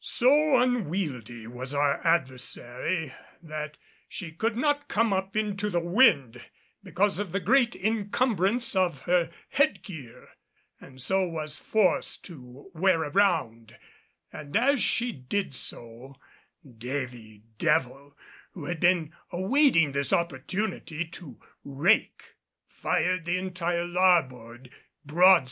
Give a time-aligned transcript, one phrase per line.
[0.03, 3.13] So unwieldy was our adversary
[3.43, 3.77] that
[4.09, 6.41] she could not come up into the wind
[6.81, 10.29] because of the great encumbrance of her head gear,
[10.79, 13.77] and so was forced to wear around;
[14.33, 16.15] and as she did so,
[16.67, 18.17] Davy Devil
[18.53, 22.37] who had been awaiting this opportunity to rake,
[22.67, 24.71] fired the entire larboard
[25.05, 25.39] broadside.